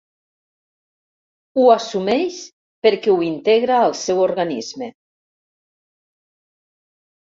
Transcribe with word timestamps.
Ho 1.59 1.65
assumeix 1.73 2.39
perquè 2.87 3.13
ho 3.15 3.19
integra 3.27 3.77
al 3.83 3.93
seu 4.03 4.23
organisme. 4.29 4.91